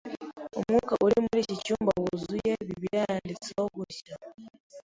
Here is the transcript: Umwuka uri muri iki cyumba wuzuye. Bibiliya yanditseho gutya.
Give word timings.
Umwuka 0.59 0.93
uri 1.05 1.17
muri 1.25 1.41
iki 1.45 1.55
cyumba 1.63 1.91
wuzuye. 2.03 2.51
Bibiliya 2.67 3.01
yanditseho 3.09 3.63
gutya. 3.75 4.15